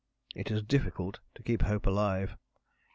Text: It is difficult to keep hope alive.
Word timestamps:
It 0.33 0.49
is 0.49 0.63
difficult 0.63 1.19
to 1.35 1.43
keep 1.43 1.61
hope 1.61 1.85
alive. 1.85 2.35